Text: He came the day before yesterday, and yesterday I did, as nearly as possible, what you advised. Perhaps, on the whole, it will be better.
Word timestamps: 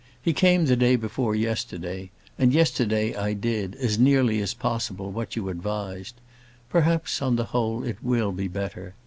He 0.19 0.33
came 0.33 0.65
the 0.65 0.75
day 0.75 0.95
before 0.95 1.35
yesterday, 1.35 2.09
and 2.35 2.51
yesterday 2.51 3.13
I 3.15 3.33
did, 3.33 3.75
as 3.75 3.99
nearly 3.99 4.41
as 4.41 4.55
possible, 4.55 5.11
what 5.11 5.35
you 5.35 5.47
advised. 5.47 6.15
Perhaps, 6.71 7.21
on 7.21 7.35
the 7.35 7.43
whole, 7.53 7.83
it 7.83 7.99
will 8.03 8.31
be 8.31 8.47
better. 8.47 8.95